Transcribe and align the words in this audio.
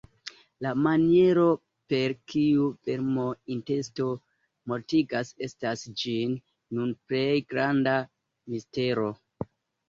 La 0.65 0.69
maniero, 0.83 1.43
per 1.91 2.15
kiu 2.33 2.63
"vermo-intesto" 2.87 4.07
mortigas, 4.71 5.31
estas 5.49 5.85
ĝis 6.05 6.33
nun 6.79 6.97
plej 7.13 7.29
granda 7.53 7.95
mistero. 8.55 9.07